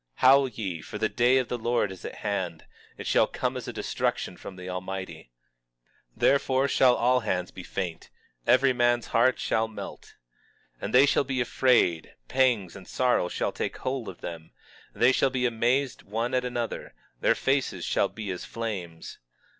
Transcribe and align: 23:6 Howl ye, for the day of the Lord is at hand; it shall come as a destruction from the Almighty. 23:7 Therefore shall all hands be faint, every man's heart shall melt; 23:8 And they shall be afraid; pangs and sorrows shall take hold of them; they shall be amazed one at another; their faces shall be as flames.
23:6 0.01 0.07
Howl 0.21 0.47
ye, 0.47 0.81
for 0.81 0.97
the 0.97 1.09
day 1.09 1.37
of 1.37 1.47
the 1.47 1.59
Lord 1.59 1.91
is 1.91 2.03
at 2.03 2.15
hand; 2.25 2.65
it 2.97 3.05
shall 3.05 3.27
come 3.27 3.55
as 3.55 3.67
a 3.67 3.71
destruction 3.71 4.35
from 4.35 4.55
the 4.55 4.67
Almighty. 4.67 5.29
23:7 6.13 6.17
Therefore 6.19 6.67
shall 6.67 6.95
all 6.95 7.19
hands 7.19 7.51
be 7.51 7.61
faint, 7.61 8.09
every 8.47 8.73
man's 8.73 9.05
heart 9.13 9.37
shall 9.39 9.67
melt; 9.67 10.15
23:8 10.79 10.83
And 10.85 10.93
they 10.95 11.05
shall 11.05 11.23
be 11.23 11.39
afraid; 11.39 12.15
pangs 12.27 12.75
and 12.75 12.87
sorrows 12.87 13.31
shall 13.31 13.51
take 13.51 13.77
hold 13.77 14.09
of 14.09 14.21
them; 14.21 14.53
they 14.95 15.11
shall 15.11 15.29
be 15.29 15.45
amazed 15.45 16.01
one 16.01 16.33
at 16.33 16.43
another; 16.45 16.95
their 17.19 17.35
faces 17.35 17.85
shall 17.85 18.07
be 18.09 18.31
as 18.31 18.43
flames. 18.43 19.19